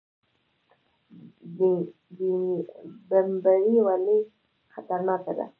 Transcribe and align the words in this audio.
بمبړې 3.09 3.77
ولې 3.87 4.17
خطرناکه 4.73 5.31
ده؟ 5.37 5.45